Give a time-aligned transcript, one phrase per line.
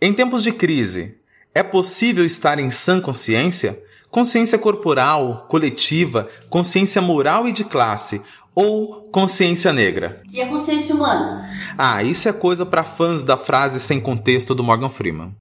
[0.00, 1.16] Em tempos de crise,
[1.52, 3.82] é possível estar em sã consciência?
[4.08, 8.22] Consciência corporal, coletiva, consciência moral e de classe,
[8.54, 10.22] ou consciência negra?
[10.30, 11.50] E a consciência humana?
[11.76, 15.34] Ah, isso é coisa para fãs da frase sem contexto do Morgan Freeman.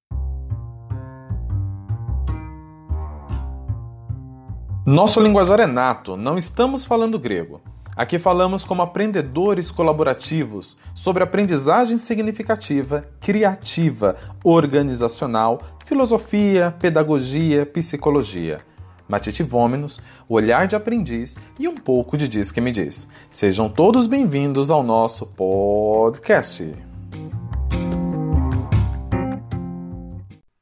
[4.83, 7.61] Nosso linguajar é nato, não estamos falando grego.
[7.97, 18.61] Aqui falamos como aprendedores colaborativos sobre aprendizagem significativa, criativa, organizacional, filosofia, pedagogia, psicologia.
[19.09, 23.07] Matite Vômenos, olhar de aprendiz e um pouco de Diz que me diz.
[23.31, 26.75] Sejam todos bem-vindos ao nosso podcast.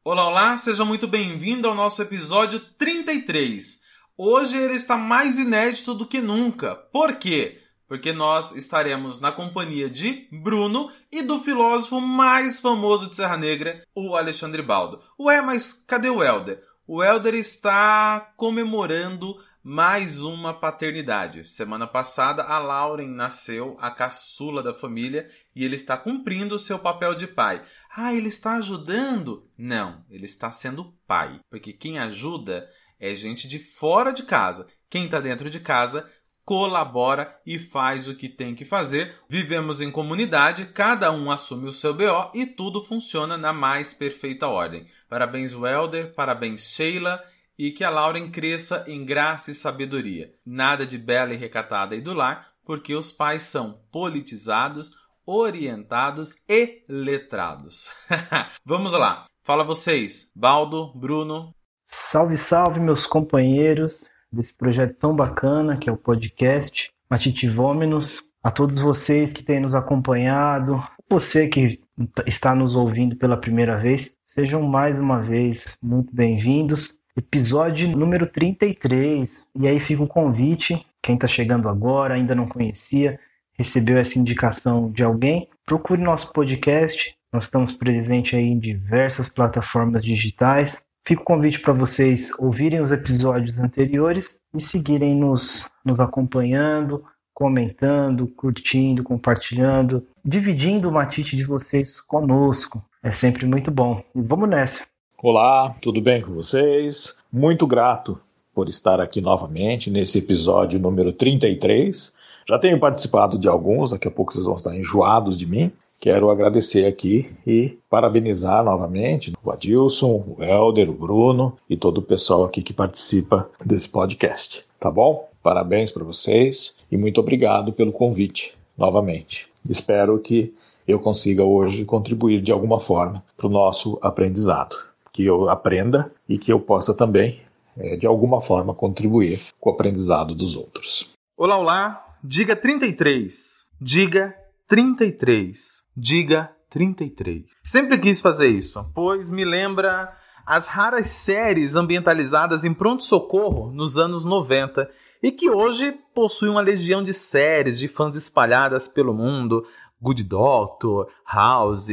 [0.05, 3.84] Olá, olá, seja muito bem-vindo ao nosso episódio 33.
[4.17, 6.73] Hoje ele está mais inédito do que nunca.
[6.73, 7.61] Por quê?
[7.85, 13.83] Porque nós estaremos na companhia de Bruno e do filósofo mais famoso de Serra Negra,
[13.93, 15.01] o Alexandre Baldo.
[15.20, 16.63] Ué, mas cadê o Helder?
[16.87, 21.43] O Helder está comemorando mais uma paternidade.
[21.43, 26.79] Semana passada, a Lauren nasceu, a caçula da família, e ele está cumprindo o seu
[26.79, 27.65] papel de pai.
[27.93, 29.49] Ah, ele está ajudando?
[29.57, 31.40] Não, ele está sendo pai.
[31.49, 34.68] Porque quem ajuda é gente de fora de casa.
[34.90, 36.10] Quem está dentro de casa
[36.46, 39.20] colabora e faz o que tem que fazer.
[39.27, 44.48] Vivemos em comunidade, cada um assume o seu BO e tudo funciona na mais perfeita
[44.48, 44.87] ordem.
[45.10, 47.21] Parabéns, Welder, parabéns, Sheila,
[47.57, 50.34] e que a Lauren cresça em graça e sabedoria.
[50.46, 54.91] Nada de bela e recatada e do lar, porque os pais são politizados,
[55.26, 57.90] orientados e letrados.
[58.63, 59.26] Vamos lá.
[59.43, 61.54] Fala vocês, Baldo, Bruno,
[61.87, 68.33] Salve, salve, meus companheiros desse projeto tão bacana que é o podcast Matite Vômenos.
[68.44, 71.79] A todos vocês que têm nos acompanhado, você que
[72.25, 77.01] está nos ouvindo pela primeira vez, sejam mais uma vez muito bem-vindos.
[77.16, 79.47] Episódio número 33.
[79.56, 83.19] E aí fica o convite, quem está chegando agora, ainda não conhecia,
[83.53, 87.16] recebeu essa indicação de alguém, procure nosso podcast.
[87.31, 90.84] Nós estamos presentes aí em diversas plataformas digitais.
[91.08, 98.26] Fica o convite para vocês ouvirem os episódios anteriores e seguirem nos, nos acompanhando, comentando,
[98.26, 102.84] curtindo, compartilhando, dividindo o matite de vocês conosco.
[103.04, 104.04] É sempre muito bom.
[104.16, 104.88] E vamos nessa.
[105.22, 107.16] Olá, tudo bem com vocês?
[107.32, 108.20] Muito grato
[108.52, 112.16] por estar aqui novamente nesse episódio número 33.
[112.50, 116.29] Já tenho participado de alguns, daqui a pouco vocês vão estar enjoados de mim, Quero
[116.29, 122.44] agradecer aqui e parabenizar novamente o Adilson, o Helder, o Bruno e todo o pessoal
[122.44, 124.66] aqui que participa desse podcast.
[124.79, 125.28] Tá bom?
[125.41, 129.47] Parabéns para vocês e muito obrigado pelo convite novamente.
[129.67, 130.53] Espero que
[130.88, 134.75] eu consiga hoje contribuir de alguma forma para o nosso aprendizado.
[135.12, 137.41] Que eu aprenda e que eu possa também,
[137.77, 141.09] é, de alguma forma, contribuir com o aprendizado dos outros.
[141.35, 142.17] Olá, olá!
[142.23, 143.66] Diga 33.
[143.81, 144.35] Diga
[144.67, 147.45] 33 diga 33.
[147.63, 150.13] Sempre quis fazer isso, pois me lembra
[150.45, 154.89] as raras séries ambientalizadas em pronto-socorro nos anos 90
[155.23, 159.66] e que hoje possui uma legião de séries de fãs espalhadas pelo mundo,
[160.00, 161.89] Good Doctor, House,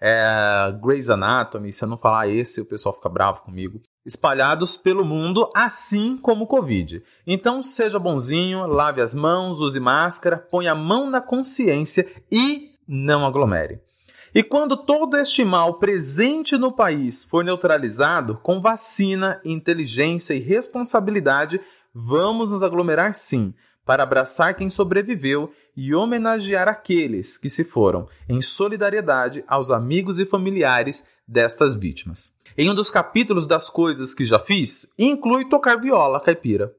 [0.00, 5.04] é, Grey's Anatomy, se eu não falar esse o pessoal fica bravo comigo, espalhados pelo
[5.04, 7.02] mundo, assim como o Covid.
[7.26, 13.26] Então seja bonzinho, lave as mãos, use máscara, ponha a mão na consciência e não
[13.26, 13.80] aglomere.
[14.34, 21.60] E quando todo este mal presente no país for neutralizado, com vacina, inteligência e responsabilidade,
[21.94, 23.54] vamos nos aglomerar sim,
[23.84, 30.26] para abraçar quem sobreviveu e homenagear aqueles que se foram, em solidariedade aos amigos e
[30.26, 32.36] familiares destas vítimas.
[32.58, 36.74] Em um dos capítulos das coisas que já fiz, inclui tocar viola caipira.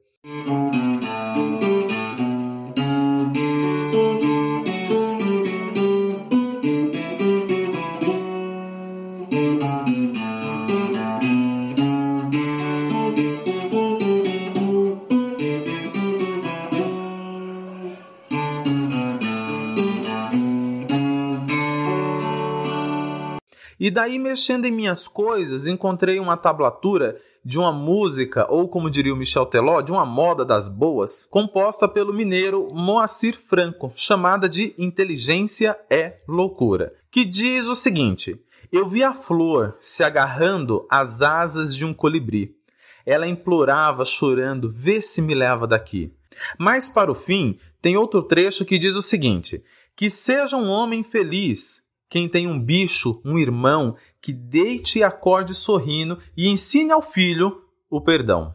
[23.88, 29.14] E daí, mexendo em minhas coisas, encontrei uma tablatura de uma música, ou como diria
[29.14, 34.76] o Michel Teló, de uma moda das boas, composta pelo mineiro Moacir Franco, chamada de
[34.78, 38.38] Inteligência é Loucura, que diz o seguinte:
[38.74, 42.58] Eu vi a flor se agarrando às asas de um colibri.
[43.06, 46.12] Ela implorava, chorando, vê se me leva daqui.
[46.60, 49.64] Mas para o fim, tem outro trecho que diz o seguinte:
[49.96, 55.54] Que seja um homem feliz, quem tem um bicho, um irmão, que deite e acorde
[55.54, 58.54] sorrindo e ensine ao filho o perdão.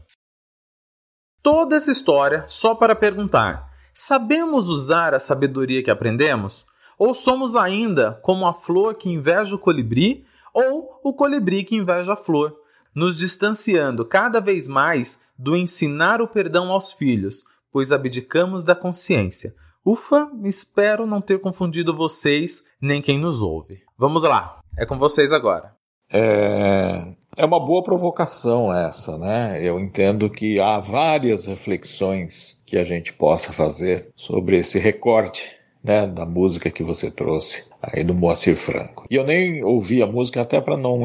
[1.43, 6.65] Toda essa história só para perguntar: sabemos usar a sabedoria que aprendemos?
[6.99, 12.13] Ou somos ainda como a flor que inveja o colibri ou o colibri que inveja
[12.13, 12.57] a flor,
[12.95, 19.55] nos distanciando cada vez mais do ensinar o perdão aos filhos, pois abdicamos da consciência.
[19.85, 23.83] Ufa, espero não ter confundido vocês nem quem nos ouve.
[23.99, 25.75] Vamos lá, é com vocês agora.
[26.13, 29.59] É, é uma boa provocação essa, né?
[29.61, 36.07] Eu entendo que há várias reflexões que a gente possa fazer sobre esse recorte né,
[36.07, 39.05] da música que você trouxe aí do Moacir Franco.
[39.11, 41.01] E eu nem ouvi a música até para não,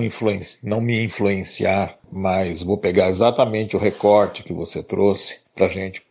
[0.63, 6.04] não me influenciar, mas vou pegar exatamente o recorte que você trouxe para gente,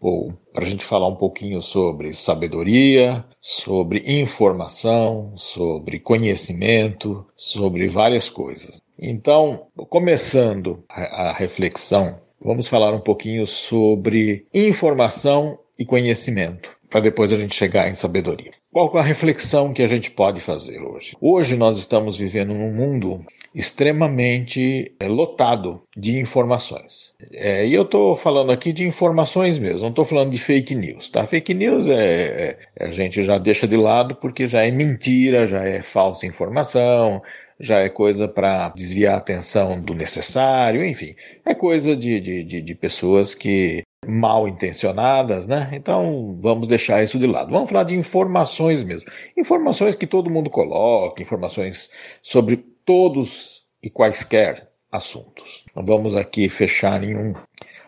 [0.54, 8.82] a gente falar um pouquinho sobre sabedoria, sobre informação, sobre conhecimento, sobre várias coisas.
[8.98, 17.36] Então, começando a reflexão, vamos falar um pouquinho sobre informação e conhecimento para depois a
[17.36, 18.52] gente chegar em sabedoria.
[18.72, 21.16] Qual é a reflexão que a gente pode fazer hoje?
[21.20, 23.24] Hoje nós estamos vivendo num mundo
[23.56, 27.14] extremamente é, lotado de informações.
[27.32, 31.08] É, e eu estou falando aqui de informações mesmo, não estou falando de fake news.
[31.08, 31.24] Tá?
[31.24, 35.64] Fake news é, é, a gente já deixa de lado porque já é mentira, já
[35.64, 37.22] é falsa informação,
[37.58, 42.60] já é coisa para desviar a atenção do necessário, enfim, é coisa de, de, de,
[42.60, 45.70] de pessoas que mal intencionadas, né?
[45.72, 47.50] Então vamos deixar isso de lado.
[47.50, 49.10] Vamos falar de informações mesmo.
[49.36, 51.90] Informações que todo mundo coloca, informações
[52.22, 55.64] sobre todos e quaisquer assuntos.
[55.74, 57.34] Não vamos aqui fechar nenhum,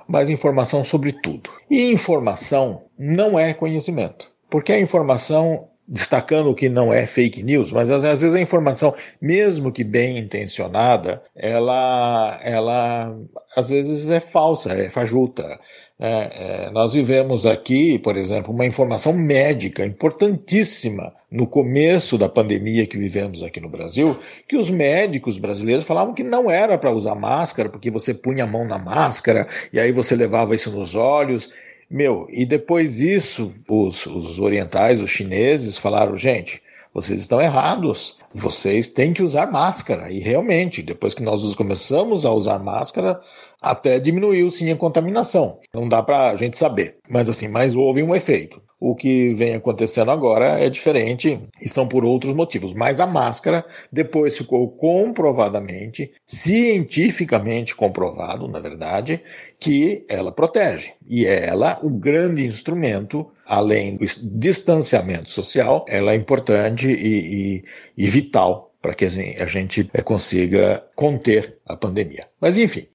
[0.06, 1.50] mas informação sobre tudo.
[1.70, 7.90] E informação não é conhecimento, porque a informação destacando que não é fake news, mas
[7.90, 13.16] às, vezes a informação, mesmo que bem intencionada, ela, ela
[13.56, 15.58] às vezes é falsa, é fajuta.
[16.00, 22.86] É, é, nós vivemos aqui, por exemplo, uma informação médica importantíssima no começo da pandemia
[22.86, 27.14] que vivemos aqui no Brasil, que os médicos brasileiros falavam que não era para usar
[27.14, 31.52] máscara, porque você punha a mão na máscara e aí você levava isso nos olhos.
[31.90, 36.62] Meu, e depois isso, os, os orientais, os chineses falaram, gente,
[36.92, 40.10] vocês estão errados vocês têm que usar máscara.
[40.10, 43.20] E realmente, depois que nós começamos a usar máscara,
[43.60, 45.58] até diminuiu sim a contaminação.
[45.74, 46.98] Não dá para a gente saber.
[47.08, 48.62] Mas assim, mas houve um efeito.
[48.80, 52.72] O que vem acontecendo agora é diferente e são por outros motivos.
[52.74, 59.20] Mas a máscara depois ficou comprovadamente, cientificamente comprovado, na verdade,
[59.58, 60.92] que ela protege.
[61.08, 64.04] E é ela o grande instrumento, além do
[64.38, 67.64] distanciamento social, ela é importante e, e,
[67.96, 72.28] e vital para que a gente eh, consiga conter a pandemia.
[72.40, 72.86] Mas enfim,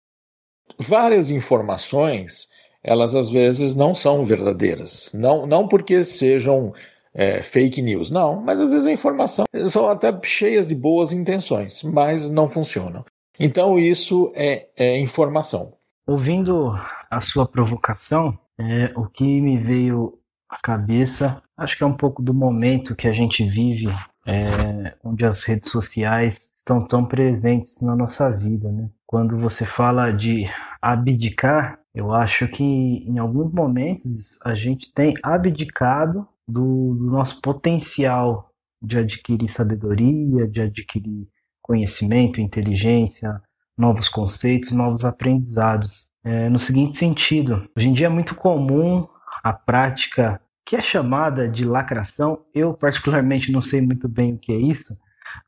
[0.83, 2.47] várias informações
[2.83, 5.11] elas às vezes não são verdadeiras.
[5.13, 6.73] Não, não porque sejam
[7.13, 11.81] é, fake news, não, mas às vezes a informação são até cheias de boas intenções,
[11.83, 13.05] mas não funcionam.
[13.39, 15.73] Então isso é, é informação.
[16.05, 16.77] Ouvindo
[17.09, 20.19] a sua provocação, é, o que me veio
[20.49, 23.87] à cabeça, acho que é um pouco do momento que a gente vive,
[24.27, 28.71] é, onde as redes sociais estão tão presentes na nossa vida.
[28.71, 28.89] Né?
[29.05, 30.45] Quando você fala de
[30.83, 38.49] abdicar, eu acho que em alguns momentos a gente tem abdicado do, do nosso potencial
[38.81, 41.27] de adquirir sabedoria, de adquirir
[41.61, 43.41] conhecimento, inteligência,
[43.77, 46.11] novos conceitos, novos aprendizados.
[46.21, 49.07] É, no seguinte sentido, hoje em dia é muito comum
[49.41, 52.43] a prática que é chamada de lacração.
[52.53, 54.93] Eu, particularmente, não sei muito bem o que é isso,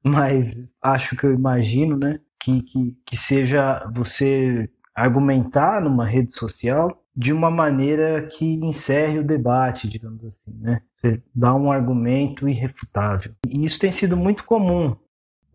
[0.02, 0.48] mas
[0.82, 7.32] acho que eu imagino né, que, que, que seja você argumentar numa rede social de
[7.32, 10.82] uma maneira que encerre o debate, digamos assim, né?
[10.98, 13.34] Você dá um argumento irrefutável.
[13.48, 14.96] E isso tem sido muito comum.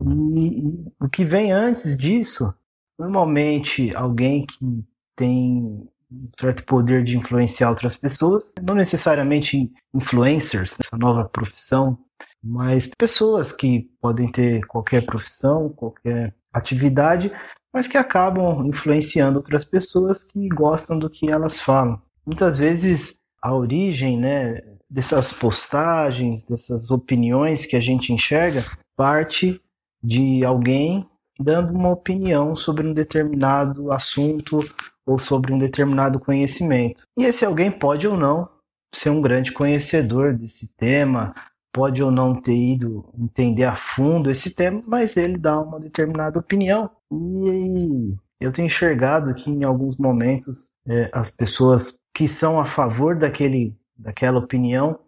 [0.01, 2.53] E, o que vem antes disso,
[2.97, 4.83] normalmente alguém que
[5.15, 11.97] tem um certo poder de influenciar outras pessoas, não necessariamente influencers, essa nova profissão,
[12.43, 17.31] mas pessoas que podem ter qualquer profissão, qualquer atividade,
[17.73, 22.01] mas que acabam influenciando outras pessoas que gostam do que elas falam.
[22.25, 28.63] Muitas vezes a origem né, dessas postagens, dessas opiniões que a gente enxerga,
[28.95, 29.59] parte
[30.03, 31.07] de alguém
[31.39, 34.59] dando uma opinião sobre um determinado assunto
[35.05, 37.03] ou sobre um determinado conhecimento.
[37.17, 38.47] E esse alguém pode ou não
[38.93, 41.33] ser um grande conhecedor desse tema,
[41.71, 46.39] pode ou não ter ido entender a fundo esse tema, mas ele dá uma determinada
[46.39, 46.89] opinião.
[47.11, 53.15] E eu tenho enxergado que em alguns momentos é, as pessoas que são a favor
[53.15, 54.99] daquele, daquela opinião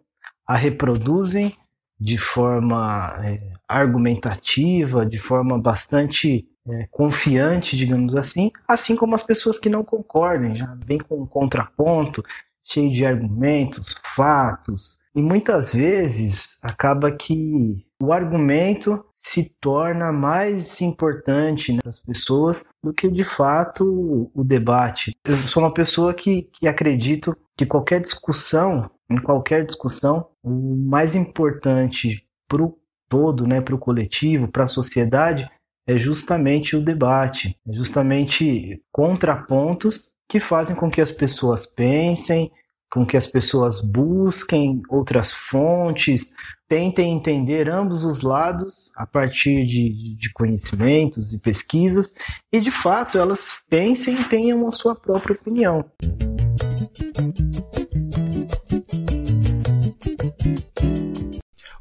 [0.46, 1.54] a reproduzem
[1.98, 9.58] de forma é, argumentativa, de forma bastante é, confiante, digamos assim, assim como as pessoas
[9.58, 12.22] que não concordem, já vem com um contraponto,
[12.62, 21.72] cheio de argumentos, fatos, e muitas vezes acaba que o argumento se torna mais importante
[21.72, 25.16] né, para as pessoas do que de fato o debate.
[25.24, 31.14] Eu sou uma pessoa que, que acredito que qualquer discussão, em qualquer discussão, o mais
[31.14, 32.76] importante para o
[33.08, 35.48] todo, né, para o coletivo, para a sociedade,
[35.86, 42.50] é justamente o debate, é justamente contrapontos que fazem com que as pessoas pensem,
[42.90, 46.34] com que as pessoas busquem outras fontes,
[46.68, 52.14] tentem entender ambos os lados a partir de, de conhecimentos e pesquisas,
[52.52, 55.84] e de fato elas pensem e tenham a sua própria opinião.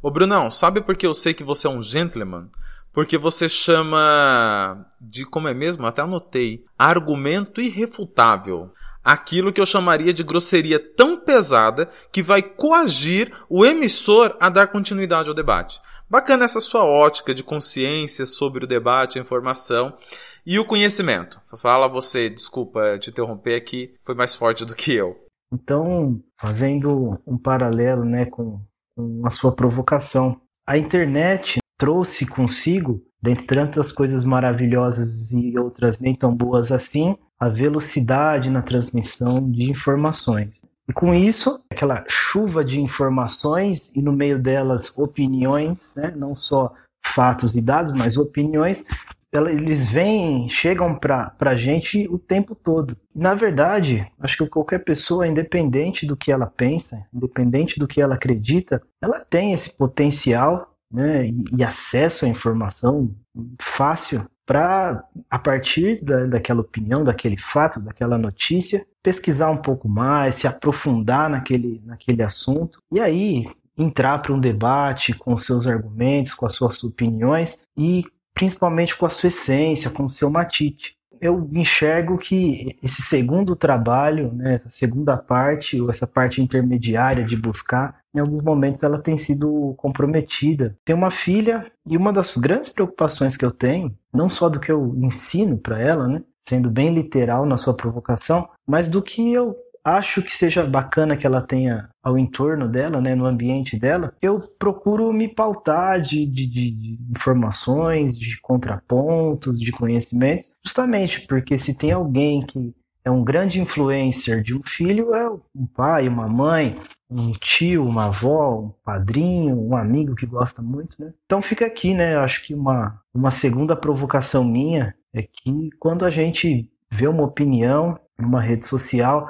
[0.01, 2.49] Ô Brunão, sabe por que eu sei que você é um gentleman?
[2.91, 5.87] Porque você chama de como é mesmo?
[5.87, 6.63] Até anotei.
[6.77, 8.71] Argumento irrefutável
[9.03, 14.67] aquilo que eu chamaria de grosseria tão pesada que vai coagir o emissor a dar
[14.67, 15.81] continuidade ao debate.
[16.09, 19.97] Bacana essa sua ótica de consciência sobre o debate, a informação
[20.45, 21.41] e o conhecimento.
[21.57, 25.17] Fala você, desculpa te interromper aqui, foi mais forte do que eu.
[25.51, 28.59] Então, fazendo um paralelo né, com,
[28.95, 36.15] com a sua provocação, a internet trouxe consigo, dentre tantas coisas maravilhosas e outras nem
[36.15, 40.65] tão boas assim, a velocidade na transmissão de informações.
[40.87, 46.13] E com isso, aquela chuva de informações e no meio delas opiniões, né?
[46.15, 46.73] não só
[47.05, 48.85] fatos e dados, mas opiniões,
[49.33, 52.95] eles vêm, chegam para a gente o tempo todo.
[53.13, 58.15] Na verdade, acho que qualquer pessoa, independente do que ela pensa, independente do que ela
[58.15, 63.13] acredita, ela tem esse potencial né, e, e acesso à informação
[63.59, 70.35] fácil para, a partir da, daquela opinião, daquele fato, daquela notícia, pesquisar um pouco mais,
[70.35, 73.45] se aprofundar naquele, naquele assunto e aí
[73.77, 79.05] entrar para um debate com os seus argumentos, com as suas opiniões e principalmente com
[79.05, 80.95] a sua essência, com o seu matite.
[81.23, 87.37] Eu enxergo que esse segundo trabalho, né, essa segunda parte, ou essa parte intermediária de
[87.37, 90.77] buscar, em alguns momentos ela tem sido comprometida.
[90.83, 94.69] Tenho uma filha e uma das grandes preocupações que eu tenho, não só do que
[94.69, 99.55] eu ensino para ela, né, sendo bem literal na sua provocação, mas do que eu
[99.83, 104.39] acho que seja bacana que ela tenha ao entorno dela, né, no ambiente dela, eu
[104.57, 111.91] procuro me pautar de, de, de, informações, de contrapontos, de conhecimentos, justamente porque se tem
[111.91, 112.73] alguém que
[113.05, 118.05] é um grande influencer de um filho, é um pai, uma mãe, um tio, uma
[118.05, 121.13] avó, um padrinho, um amigo que gosta muito, né?
[121.25, 122.15] Então fica aqui, né?
[122.17, 127.99] Acho que uma, uma segunda provocação minha é que quando a gente vê uma opinião
[128.17, 129.27] numa rede social,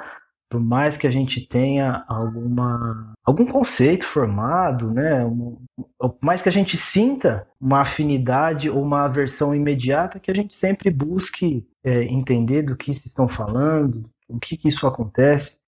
[0.50, 5.24] por mais que a gente tenha alguma algum conceito formado, né,
[5.98, 10.54] por mais que a gente sinta uma afinidade ou uma aversão imediata, que a gente
[10.54, 15.60] sempre busque é, entender do que se estão falando, o que, que isso acontece,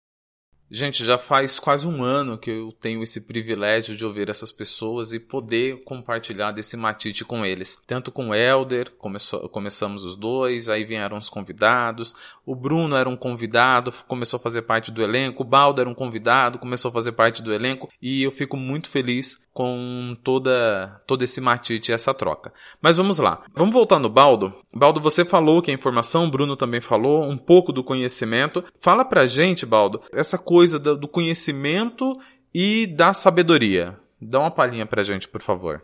[0.69, 5.13] Gente, já faz quase um ano que eu tenho esse privilégio de ouvir essas pessoas
[5.13, 7.81] e poder compartilhar desse matite com eles.
[7.87, 12.15] Tanto com o Elder, começou, começamos os dois, aí vieram os convidados.
[12.45, 15.45] O Bruno era um convidado, começou a fazer parte do elenco.
[15.45, 17.89] O Baldo era um convidado, começou a fazer parte do elenco.
[18.03, 22.53] E eu fico muito feliz com toda todo esse matite e essa troca.
[22.79, 23.43] Mas vamos lá.
[23.55, 24.53] Vamos voltar no Baldo.
[24.75, 28.63] Baldo, você falou que a informação, o Bruno também falou, um pouco do conhecimento.
[28.79, 32.19] Fala pra gente, Baldo, essa coisa do conhecimento
[32.55, 33.97] e da sabedoria.
[34.21, 35.83] Dá uma palhinha pra gente, por favor.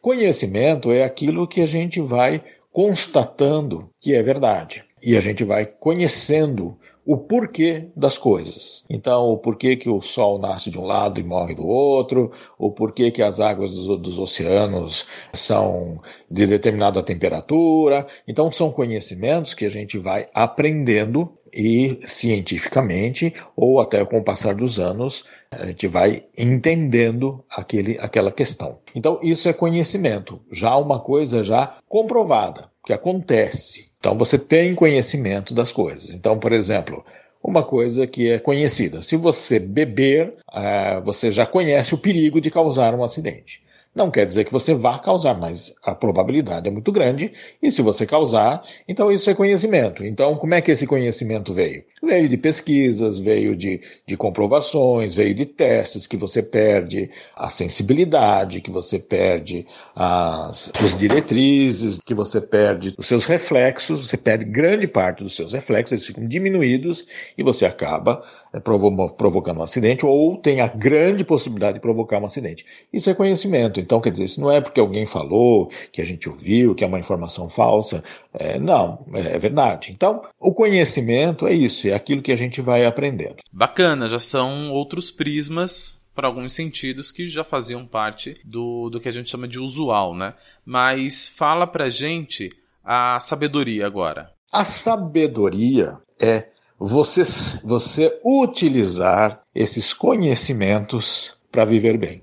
[0.00, 4.84] Conhecimento é aquilo que a gente vai constatando que é verdade.
[5.02, 8.84] E a gente vai conhecendo o porquê das coisas.
[8.90, 12.70] Então, o porquê que o Sol nasce de um lado e morre do outro, o
[12.70, 16.00] porquê que as águas dos, dos oceanos são
[16.30, 18.06] de determinada temperatura.
[18.28, 24.54] Então, são conhecimentos que a gente vai aprendendo e cientificamente, ou até com o passar
[24.54, 28.78] dos anos, a gente vai entendendo aquele, aquela questão.
[28.94, 33.90] Então, isso é conhecimento, já uma coisa já comprovada, que acontece.
[34.00, 36.10] Então você tem conhecimento das coisas.
[36.10, 37.04] Então, por exemplo,
[37.42, 39.02] uma coisa que é conhecida.
[39.02, 43.62] Se você beber, uh, você já conhece o perigo de causar um acidente.
[43.92, 47.82] Não quer dizer que você vá causar, mas a probabilidade é muito grande, e se
[47.82, 50.04] você causar, então isso é conhecimento.
[50.04, 51.82] Então, como é que esse conhecimento veio?
[52.00, 58.60] Veio de pesquisas, veio de, de comprovações, veio de testes que você perde a sensibilidade,
[58.60, 64.86] que você perde as, as diretrizes, que você perde os seus reflexos, você perde grande
[64.86, 67.04] parte dos seus reflexos, eles ficam diminuídos
[67.36, 72.20] e você acaba é, provo provocando um acidente ou tem a grande possibilidade de provocar
[72.20, 72.64] um acidente.
[72.92, 73.79] Isso é conhecimento.
[73.80, 76.86] Então, quer dizer, isso não é porque alguém falou, que a gente ouviu, que é
[76.86, 78.02] uma informação falsa.
[78.32, 79.92] É, não, é, é verdade.
[79.92, 83.36] Então, o conhecimento é isso, é aquilo que a gente vai aprendendo.
[83.52, 89.08] Bacana, já são outros prismas para alguns sentidos que já faziam parte do, do que
[89.08, 90.34] a gente chama de usual, né?
[90.64, 92.50] Mas fala pra gente
[92.84, 94.30] a sabedoria agora.
[94.52, 97.22] A sabedoria é você,
[97.64, 102.22] você utilizar esses conhecimentos para viver bem.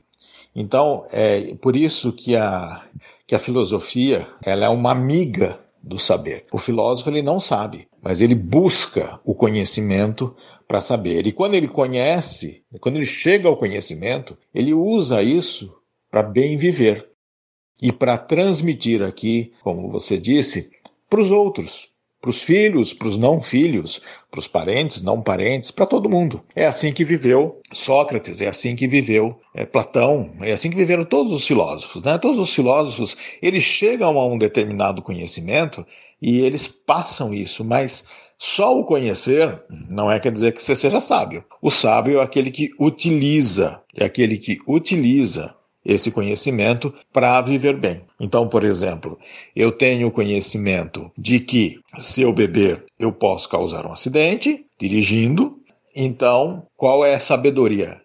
[0.60, 2.84] Então, é por isso que a,
[3.28, 6.48] que a filosofia ela é uma amiga do saber.
[6.52, 10.36] O filósofo ele não sabe, mas ele busca o conhecimento
[10.68, 11.28] para saber.
[11.28, 15.72] E quando ele conhece, quando ele chega ao conhecimento, ele usa isso
[16.10, 17.08] para bem viver
[17.80, 20.72] e para transmitir aqui, como você disse,
[21.08, 21.88] para os outros
[22.22, 26.44] para os filhos, para os não filhos, para os parentes, não parentes, para todo mundo.
[26.56, 31.06] É assim que viveu Sócrates, é assim que viveu é, Platão, é assim que viveram
[31.06, 32.02] todos os filósofos.
[32.04, 32.18] Né?
[32.18, 35.86] Todos os filósofos, eles chegam a um determinado conhecimento
[36.22, 38.08] e eles passam isso, mas
[38.40, 41.44] só o conhecer não é quer dizer que você seja sábio.
[41.62, 45.56] O sábio é aquele que utiliza, é aquele que utiliza
[45.88, 48.02] esse conhecimento para viver bem.
[48.20, 49.18] Então, por exemplo,
[49.56, 55.58] eu tenho conhecimento de que se eu beber eu posso causar um acidente dirigindo.
[55.96, 58.02] Então, qual é a sabedoria?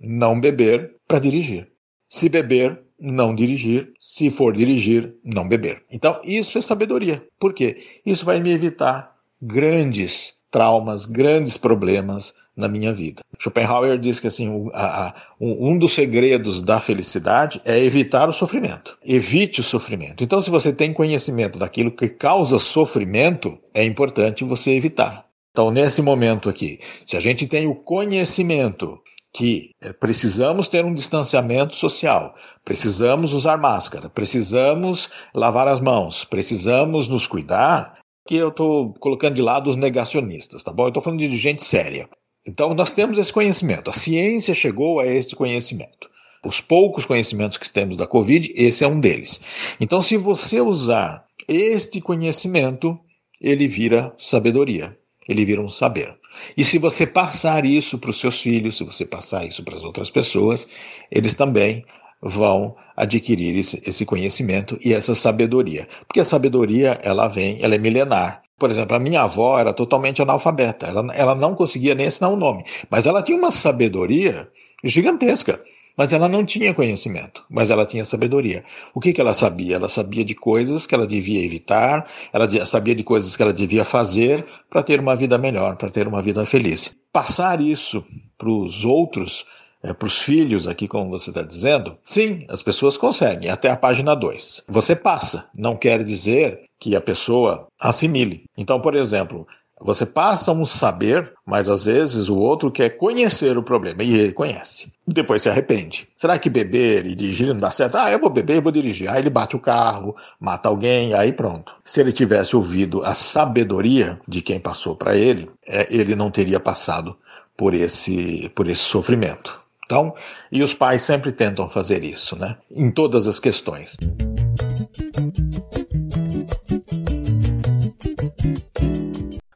[0.00, 1.68] Não beber para dirigir.
[2.10, 3.92] Se beber, não dirigir.
[4.00, 5.84] Se for dirigir, não beber.
[5.90, 7.22] Então, isso é sabedoria.
[7.38, 7.78] Por quê?
[8.04, 13.22] Isso vai me evitar grandes traumas, grandes problemas na minha vida.
[13.38, 18.98] Schopenhauer diz que assim, um, a, um dos segredos da felicidade é evitar o sofrimento.
[19.04, 20.24] Evite o sofrimento.
[20.24, 25.24] Então, se você tem conhecimento daquilo que causa sofrimento, é importante você evitar.
[25.52, 28.98] Então, nesse momento aqui, se a gente tem o conhecimento
[29.32, 37.26] que precisamos ter um distanciamento social, precisamos usar máscara, precisamos lavar as mãos, precisamos nos
[37.26, 40.84] cuidar, que eu estou colocando de lado os negacionistas, tá bom?
[40.84, 42.08] Eu estou falando de gente séria.
[42.48, 43.90] Então, nós temos esse conhecimento.
[43.90, 46.08] A ciência chegou a esse conhecimento.
[46.42, 49.38] Os poucos conhecimentos que temos da Covid, esse é um deles.
[49.78, 52.98] Então, se você usar este conhecimento,
[53.38, 54.96] ele vira sabedoria,
[55.28, 56.16] ele vira um saber.
[56.56, 59.84] E se você passar isso para os seus filhos, se você passar isso para as
[59.84, 60.66] outras pessoas,
[61.10, 61.84] eles também
[62.22, 65.86] vão adquirir esse conhecimento e essa sabedoria.
[66.06, 68.42] Porque a sabedoria, ela vem, ela é milenar.
[68.58, 72.36] Por exemplo, a minha avó era totalmente analfabeta, ela, ela não conseguia nem assinar um
[72.36, 74.48] nome, mas ela tinha uma sabedoria
[74.82, 75.60] gigantesca.
[75.96, 78.64] Mas ela não tinha conhecimento, mas ela tinha sabedoria.
[78.94, 79.74] O que, que ela sabia?
[79.74, 83.84] Ela sabia de coisas que ela devia evitar, ela sabia de coisas que ela devia
[83.84, 86.94] fazer para ter uma vida melhor, para ter uma vida feliz.
[87.12, 88.06] Passar isso
[88.38, 89.44] para os outros
[89.82, 93.76] é, para os filhos, aqui como você está dizendo, sim, as pessoas conseguem, até a
[93.76, 94.64] página 2.
[94.68, 98.44] Você passa, não quer dizer que a pessoa assimile.
[98.56, 99.46] Então, por exemplo,
[99.80, 104.32] você passa um saber, mas às vezes o outro quer conhecer o problema e ele
[104.32, 104.92] conhece.
[105.06, 106.08] Depois se arrepende.
[106.16, 107.96] Será que beber e dirigir não dá certo?
[107.96, 109.08] Ah, eu vou beber e vou dirigir.
[109.08, 111.72] Aí ele bate o carro, mata alguém, aí pronto.
[111.84, 116.58] Se ele tivesse ouvido a sabedoria de quem passou para ele, é, ele não teria
[116.58, 117.16] passado
[117.56, 119.67] por esse, por esse sofrimento.
[119.88, 120.14] Então,
[120.52, 122.58] e os pais sempre tentam fazer isso, né?
[122.70, 123.96] Em todas as questões.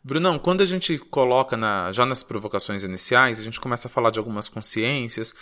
[0.02, 4.10] Brunão, quando a gente coloca na, já nas provocações iniciais, a gente começa a falar
[4.10, 5.34] de algumas consciências,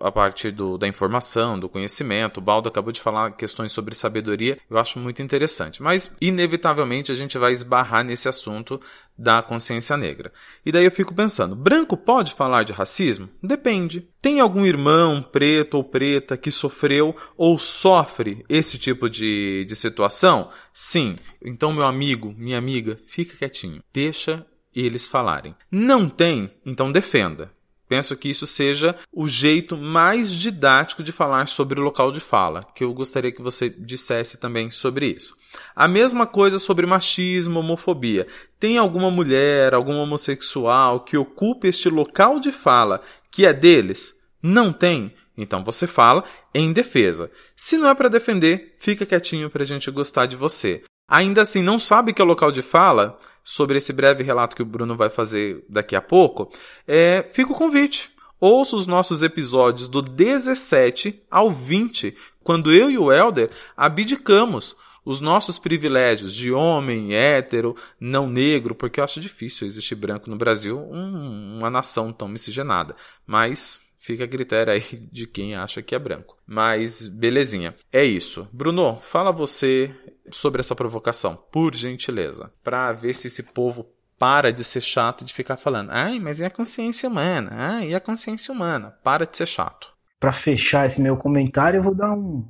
[0.00, 2.38] a partir do, da informação, do conhecimento.
[2.38, 5.82] O Baldo acabou de falar questões sobre sabedoria, eu acho muito interessante.
[5.82, 8.80] Mas, inevitavelmente, a gente vai esbarrar nesse assunto
[9.18, 10.32] da consciência negra.
[10.64, 13.28] E daí eu fico pensando: branco pode falar de racismo?
[13.42, 14.08] Depende.
[14.22, 20.50] Tem algum irmão preto ou preta que sofreu ou sofre esse tipo de, de situação?
[20.72, 21.16] Sim.
[21.42, 23.82] Então, meu amigo, minha amiga, fica quietinho.
[23.92, 25.54] Deixa eles falarem.
[25.70, 26.50] Não tem?
[26.64, 27.50] Então defenda.
[27.88, 32.64] Penso que isso seja o jeito mais didático de falar sobre o local de fala,
[32.74, 35.34] que eu gostaria que você dissesse também sobre isso.
[35.74, 38.26] A mesma coisa sobre machismo, homofobia.
[38.60, 44.14] Tem alguma mulher, algum homossexual que ocupe este local de fala que é deles?
[44.42, 45.14] Não tem?
[45.36, 47.30] Então você fala em defesa.
[47.56, 50.82] Se não é para defender, fica quietinho para a gente gostar de você.
[51.08, 53.16] Ainda assim, não sabe que é o local de fala?
[53.42, 56.50] Sobre esse breve relato que o Bruno vai fazer daqui a pouco,
[56.86, 58.10] é, fica o convite.
[58.38, 65.22] Ouça os nossos episódios do 17 ao 20, quando eu e o Elder abdicamos os
[65.22, 70.78] nossos privilégios de homem, hétero, não negro, porque eu acho difícil existir branco no Brasil,
[70.78, 72.94] um, uma nação tão miscigenada.
[73.26, 76.38] Mas Fica a critério aí de quem acha que é branco.
[76.46, 77.74] Mas belezinha.
[77.92, 78.48] É isso.
[78.52, 79.94] Bruno, fala você
[80.30, 83.86] sobre essa provocação, por gentileza, para ver se esse povo
[84.18, 85.90] para de ser chato de ficar falando.
[85.90, 87.50] Ai, mas e a consciência humana?
[87.52, 88.94] Ai, e a consciência humana?
[89.02, 89.92] Para de ser chato.
[90.18, 92.44] Para fechar esse meu comentário, eu vou dar um,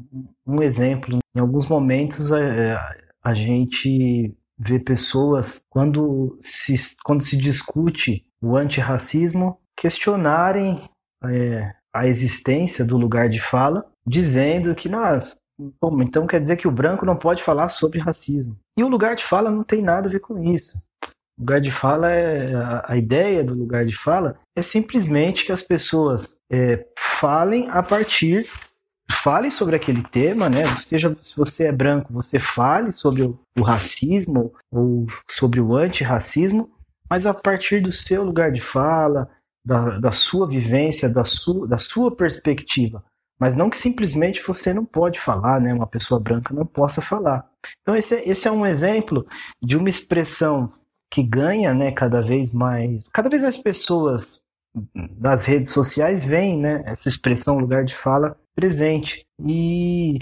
[0.46, 1.18] um exemplo.
[1.37, 2.78] Em alguns momentos, a, é,
[3.22, 10.88] a gente vê pessoas, quando se, quando se discute o antirracismo, questionarem
[11.24, 15.37] é, a existência do lugar de fala, dizendo que, nós,
[16.00, 18.57] então quer dizer que o branco não pode falar sobre racismo.
[18.76, 20.78] E o lugar de fala não tem nada a ver com isso.
[21.37, 25.52] O lugar de fala é a, a ideia do lugar de fala é simplesmente que
[25.52, 28.48] as pessoas é, falem a partir
[29.11, 30.64] falem sobre aquele tema, né?
[30.76, 36.70] Seja se você é branco, você fale sobre o, o racismo ou sobre o antirracismo,
[37.09, 39.28] mas a partir do seu lugar de fala,
[39.68, 43.04] da, da sua vivência, da sua, da sua perspectiva.
[43.38, 45.74] Mas não que simplesmente você não pode falar, né?
[45.74, 47.46] Uma pessoa branca não possa falar.
[47.83, 49.26] Então esse, é, esse é um exemplo
[49.62, 50.72] de uma expressão
[51.11, 51.92] que ganha, né?
[51.92, 54.40] Cada vez mais, cada vez mais pessoas
[54.94, 56.83] das redes sociais veem, né?
[56.87, 60.18] Essa expressão lugar de fala presente e,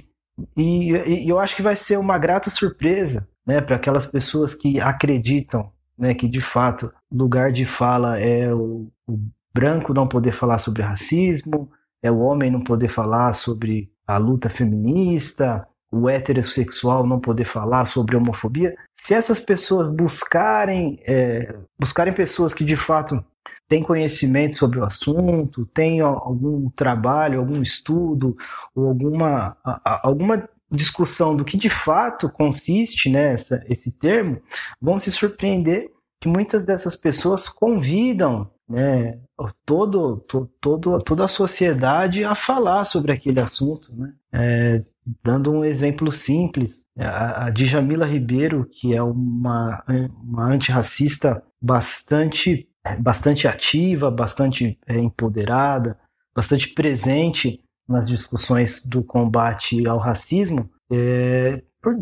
[0.56, 3.60] e, e eu acho que vai ser uma grata surpresa, né?
[3.60, 6.14] Para aquelas pessoas que acreditam, né?
[6.14, 9.18] Que de fato lugar de fala é o, o
[9.54, 11.70] branco não poder falar sobre racismo,
[12.02, 17.86] é o homem não poder falar sobre a luta feminista, o heterossexual não poder falar
[17.86, 18.76] sobre homofobia.
[18.94, 23.24] Se essas pessoas buscarem, é, buscarem pessoas que de fato
[23.68, 28.36] têm conhecimento sobre o assunto, têm algum trabalho, algum estudo
[28.74, 29.56] ou alguma,
[30.02, 34.40] alguma discussão do que de fato consiste nessa né, esse termo,
[34.80, 39.18] vão se surpreender que muitas dessas pessoas convidam né,
[39.64, 43.94] todo, to, todo, toda a sociedade a falar sobre aquele assunto.
[43.94, 44.12] Né?
[44.32, 44.80] É,
[45.22, 49.84] dando um exemplo simples, a, a Djamila Ribeiro, que é uma,
[50.22, 55.98] uma antirracista bastante, bastante ativa, bastante é, empoderada,
[56.34, 61.94] bastante presente nas discussões do combate ao racismo, é, por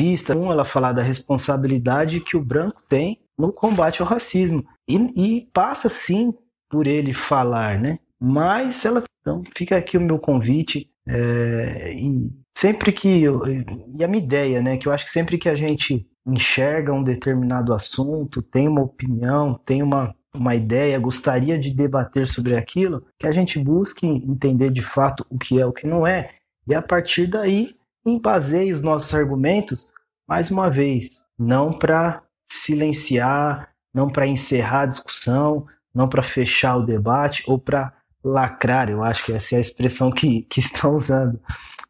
[0.00, 4.64] vista, um, ela falar da responsabilidade que o branco tem no combate ao racismo.
[4.88, 6.34] E, e passa sim
[6.68, 7.98] por ele falar, né?
[8.20, 9.04] Mas ela.
[9.20, 10.90] Então, fica aqui o meu convite.
[11.06, 13.22] É, e sempre que.
[13.22, 14.76] Eu, e a minha ideia, né?
[14.76, 19.54] Que eu acho que sempre que a gente enxerga um determinado assunto, tem uma opinião,
[19.64, 24.82] tem uma, uma ideia, gostaria de debater sobre aquilo, que a gente busque entender de
[24.82, 26.30] fato o que é o que não é,
[26.66, 27.74] e a partir daí
[28.04, 29.90] embaseie os nossos argumentos,
[30.28, 36.86] mais uma vez, não para silenciar, não para encerrar a discussão, não para fechar o
[36.86, 41.40] debate ou para lacrar, eu acho que essa é a expressão que, que estão usando,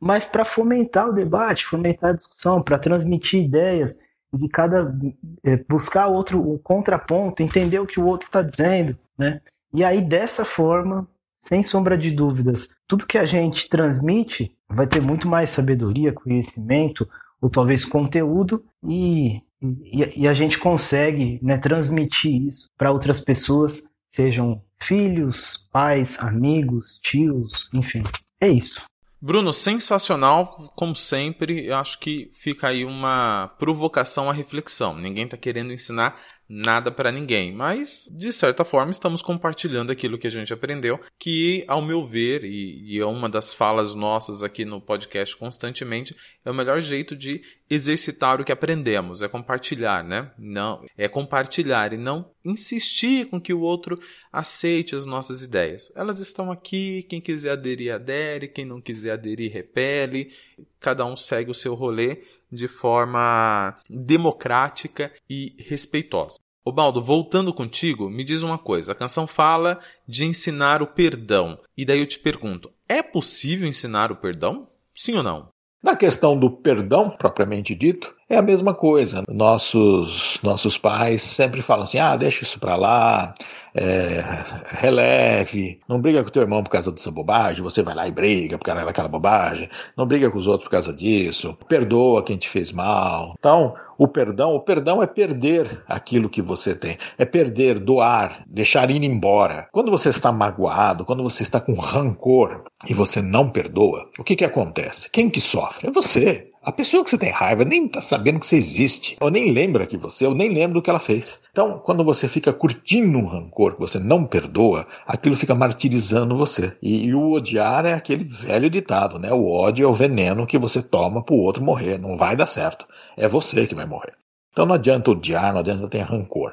[0.01, 4.01] mas para fomentar o debate, fomentar a discussão, para transmitir ideias
[4.39, 4.95] e cada
[5.43, 9.41] é, buscar outro o contraponto, entender o que o outro está dizendo, né?
[9.73, 15.01] E aí dessa forma, sem sombra de dúvidas, tudo que a gente transmite vai ter
[15.01, 17.09] muito mais sabedoria, conhecimento
[17.41, 23.91] ou talvez conteúdo e e, e a gente consegue né, transmitir isso para outras pessoas,
[24.09, 28.03] sejam filhos, pais, amigos, tios, enfim.
[28.41, 28.83] É isso.
[29.21, 31.73] Bruno, sensacional, como sempre.
[31.73, 34.97] Acho que fica aí uma provocação à reflexão.
[34.97, 40.27] Ninguém está querendo ensinar nada para ninguém, mas de certa forma estamos compartilhando aquilo que
[40.27, 44.65] a gente aprendeu, que ao meu ver e, e é uma das falas nossas aqui
[44.65, 50.31] no podcast constantemente, é o melhor jeito de exercitar o que aprendemos, é compartilhar, né?
[50.39, 54.01] Não, é compartilhar e não insistir com que o outro
[54.33, 55.93] aceite as nossas ideias.
[55.95, 60.33] Elas estão aqui, quem quiser aderir adere, quem não quiser aderir repele,
[60.81, 66.39] cada um segue o seu rolê de forma democrática e respeitosa.
[66.65, 68.93] Ô Baldo, voltando contigo, me diz uma coisa.
[68.93, 71.59] A canção fala de ensinar o perdão.
[71.77, 74.69] E daí eu te pergunto: é possível ensinar o perdão?
[74.95, 75.49] Sim ou não?
[75.83, 79.25] Na questão do perdão, propriamente dito, é a mesma coisa.
[79.29, 83.35] Nossos, nossos pais sempre falam assim: ah, deixa isso para lá,
[83.75, 84.23] é,
[84.67, 88.59] releve, não briga com teu irmão por causa dessa bobagem, você vai lá e briga
[88.59, 92.49] por causa daquela bobagem, não briga com os outros por causa disso, perdoa quem te
[92.49, 93.35] fez mal.
[93.39, 98.91] Então, o perdão, o perdão é perder aquilo que você tem, é perder, doar, deixar
[98.91, 99.69] ir embora.
[99.73, 104.37] Quando você está magoado, quando você está com rancor e você não perdoa, o que
[104.37, 105.11] que acontece?
[105.11, 105.89] Quem que sofre?
[105.89, 106.49] É você.
[106.69, 109.87] A pessoa que você tem raiva nem está sabendo que você existe, ou nem lembra
[109.87, 111.41] que você, ou nem lembra do que ela fez.
[111.51, 116.77] Então, quando você fica curtindo um rancor que você não perdoa, aquilo fica martirizando você.
[116.83, 119.33] E, e o odiar é aquele velho ditado, né?
[119.33, 121.97] O ódio é o veneno que você toma para o outro morrer.
[121.97, 122.87] Não vai dar certo.
[123.17, 124.13] É você que vai morrer.
[124.53, 126.53] Então não adianta odiar, não adianta ter rancor.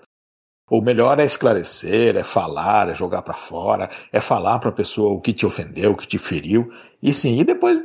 [0.71, 5.11] O melhor é esclarecer, é falar, é jogar para fora, é falar para a pessoa
[5.11, 6.71] o que te ofendeu, o que te feriu,
[7.03, 7.83] e sim, e depois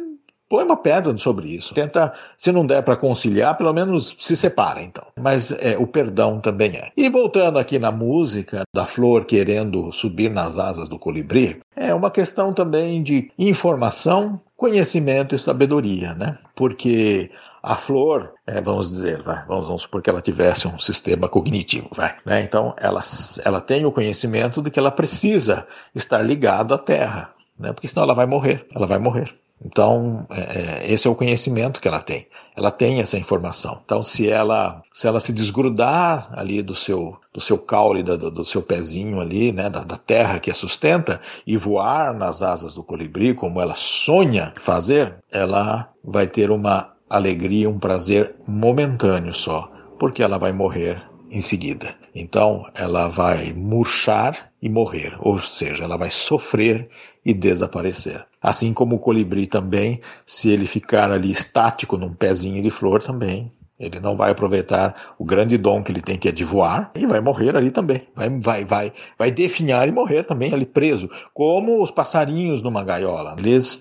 [0.51, 1.73] põe uma pedra sobre isso.
[1.73, 5.07] Tenta, se não der para conciliar, pelo menos se separa, então.
[5.17, 6.91] Mas é, o perdão também é.
[6.97, 12.11] E voltando aqui na música da flor querendo subir nas asas do colibri, é uma
[12.11, 16.37] questão também de informação, conhecimento e sabedoria, né?
[16.57, 17.31] Porque
[17.63, 21.89] a flor, é, vamos dizer, vai, vamos, vamos supor que ela tivesse um sistema cognitivo,
[21.95, 22.43] vai, né?
[22.43, 23.03] Então ela,
[23.45, 27.73] ela tem o conhecimento de que ela precisa estar ligada à Terra, né?
[27.73, 29.33] Porque senão ela vai morrer, ela vai morrer.
[29.65, 32.27] Então, é, é, esse é o conhecimento que ela tem.
[32.57, 33.81] Ela tem essa informação.
[33.85, 38.45] Então, se ela se, ela se desgrudar ali do seu do seu caule, do, do
[38.45, 42.83] seu pezinho ali, né, da, da, terra que a sustenta, e voar nas asas do
[42.83, 50.23] colibri, como ela sonha fazer, ela vai ter uma alegria, um prazer momentâneo só, porque
[50.23, 51.95] ela vai morrer em seguida.
[52.13, 56.89] Então, ela vai murchar e morrer, ou seja, ela vai sofrer
[57.25, 58.25] e desaparecer.
[58.41, 63.51] Assim como o colibri também, se ele ficar ali estático num pezinho de flor também,
[63.81, 67.07] ele não vai aproveitar o grande dom que ele tem, que é de voar, e
[67.07, 68.03] vai morrer ali também.
[68.15, 73.35] Vai, vai, vai, vai definhar e morrer também ali preso, como os passarinhos numa gaiola.
[73.39, 73.81] Eles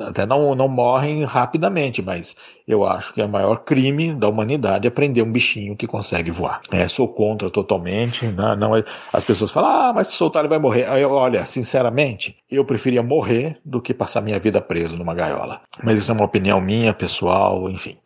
[0.00, 2.34] até não, não morrem rapidamente, mas
[2.66, 6.60] eu acho que é o maior crime da humanidade aprender um bichinho que consegue voar.
[6.72, 8.26] É, sou contra totalmente.
[8.26, 10.86] Não, não, é, as pessoas falam, ah, mas se soltar ele vai morrer.
[11.04, 15.60] Olha, sinceramente, eu preferia morrer do que passar minha vida preso numa gaiola.
[15.82, 17.96] Mas isso é uma opinião minha, pessoal, enfim.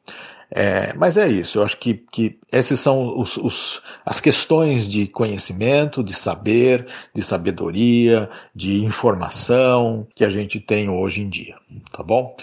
[0.55, 5.07] É, mas é isso, eu acho que, que essas são os, os, as questões de
[5.07, 11.57] conhecimento, de saber, de sabedoria, de informação que a gente tem hoje em dia,
[11.91, 12.37] tá bom?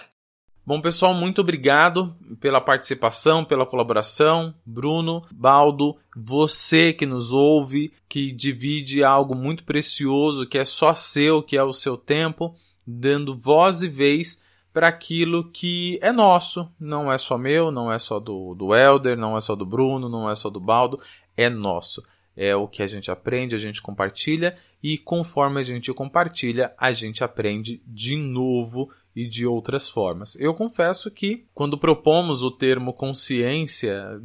[0.65, 4.53] Bom, pessoal, muito obrigado pela participação, pela colaboração.
[4.65, 11.43] Bruno, Baldo, você que nos ouve, que divide algo muito precioso, que é só seu,
[11.43, 14.39] que é o seu tempo, dando voz e vez
[14.73, 16.69] para aquilo que é nosso.
[16.79, 20.09] Não é só meu, não é só do, do Elder, não é só do Bruno,
[20.09, 20.99] não é só do Baldo,
[21.35, 22.03] é nosso.
[22.35, 26.91] É o que a gente aprende, a gente compartilha e conforme a gente compartilha, a
[26.93, 30.37] gente aprende de novo e de outras formas.
[30.39, 34.21] Eu confesso que quando propomos o termo consciência,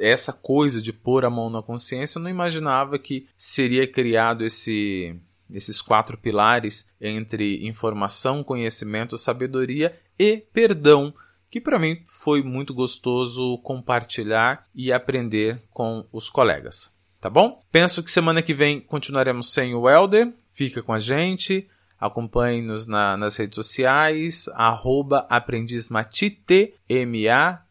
[0.00, 5.18] essa coisa de pôr a mão na consciência, eu não imaginava que seria criado esse
[5.50, 11.14] esses quatro pilares entre informação, conhecimento, sabedoria e perdão,
[11.50, 16.94] que para mim foi muito gostoso compartilhar e aprender com os colegas.
[17.20, 17.60] Tá bom?
[17.72, 20.32] Penso que semana que vem continuaremos sem o Elder.
[20.52, 21.68] Fica com a gente.
[21.98, 27.64] Acompanhe-nos na, nas redes sociais, arroba aprendizmatite, M-A-T-H-I-T-E.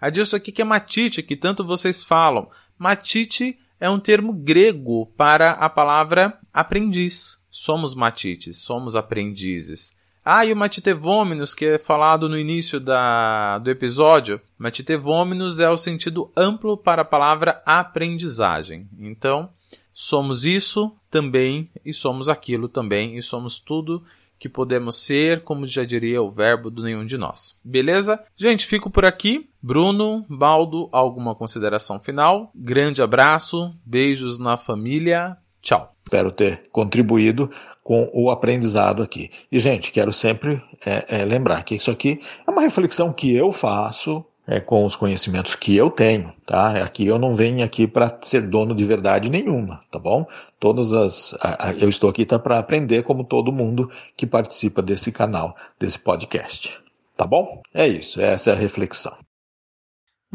[0.00, 2.50] Adilson, aqui que é matite, que tanto vocês falam.
[2.78, 7.38] Matite é um termo grego para a palavra aprendiz.
[7.50, 9.96] Somos matites, somos aprendizes.
[10.24, 14.40] Ah, e o matitevômenos, que é falado no início da, do episódio.
[14.58, 18.88] Matitevômenos é o sentido amplo para a palavra aprendizagem.
[18.98, 19.50] Então,
[19.94, 24.02] somos isso também, e somos aquilo também, e somos tudo
[24.38, 27.58] que podemos ser, como já diria o verbo do nenhum de nós.
[27.64, 28.22] Beleza?
[28.36, 29.48] Gente, fico por aqui.
[29.66, 32.52] Bruno, Baldo, alguma consideração final?
[32.54, 35.36] Grande abraço, beijos na família.
[35.60, 35.92] Tchau.
[36.04, 37.50] Espero ter contribuído
[37.82, 39.28] com o aprendizado aqui.
[39.50, 43.50] E, gente, quero sempre é, é, lembrar que isso aqui é uma reflexão que eu
[43.50, 46.84] faço é, com os conhecimentos que eu tenho, tá?
[46.84, 50.28] Aqui eu não venho aqui para ser dono de verdade nenhuma, tá bom?
[50.60, 54.80] Todas as, a, a, eu estou aqui tá, para aprender como todo mundo que participa
[54.80, 56.78] desse canal, desse podcast,
[57.16, 57.62] tá bom?
[57.74, 59.25] É isso, essa é a reflexão.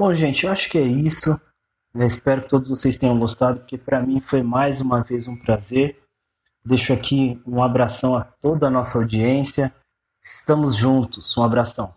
[0.02, 1.40] Bom, gente, eu acho que é isso.
[1.94, 5.36] Eu espero que todos vocês tenham gostado, porque para mim foi mais uma vez um
[5.36, 5.96] prazer.
[6.66, 9.72] Deixo aqui um abração a toda a nossa audiência.
[10.20, 11.38] Estamos juntos.
[11.38, 11.94] Um abração.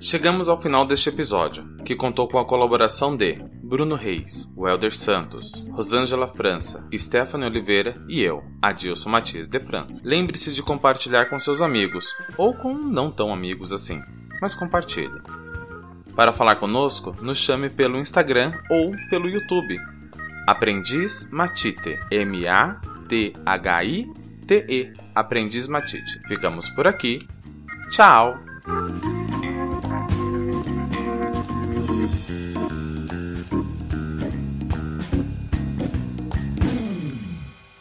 [0.00, 5.64] Chegamos ao final deste episódio, que contou com a colaboração de Bruno Reis, Welder Santos,
[5.68, 10.02] Rosângela França, Stephanie Oliveira e eu, Adilson Matias de França.
[10.04, 14.02] Lembre-se de compartilhar com seus amigos, ou com não tão amigos assim,
[14.42, 15.22] mas compartilhe.
[16.16, 19.80] Para falar conosco, nos chame pelo Instagram ou pelo YouTube.
[20.46, 22.82] Aprendiz Matite, M-A-T-H-I-T-E,
[25.14, 26.20] Aprendiz Matite.
[26.26, 27.20] Ficamos por aqui.
[27.90, 28.36] Tchau!